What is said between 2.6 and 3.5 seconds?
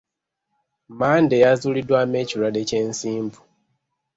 ky'ensimbu.